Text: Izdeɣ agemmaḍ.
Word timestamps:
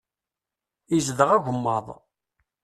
Izdeɣ 0.97 1.29
agemmaḍ. 1.35 1.87